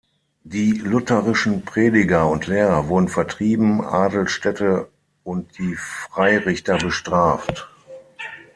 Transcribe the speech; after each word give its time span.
Die 0.43 0.71
lutherischen 0.79 1.63
Prediger 1.63 2.27
und 2.27 2.47
Lehrer 2.47 2.87
wurden 2.87 3.07
vertrieben, 3.07 3.85
Adel, 3.85 4.27
Städte 4.27 4.87
und 5.23 5.59
die 5.59 5.75
Freirichter 5.75 6.79
bestraft. 6.79 7.67